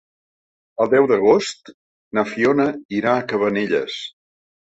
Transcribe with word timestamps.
El 0.83 0.87
deu 0.93 1.09
d'agost 1.11 1.69
na 2.19 2.25
Fiona 2.31 2.67
irà 3.01 3.13
a 3.19 3.27
Cabanelles. 3.33 4.01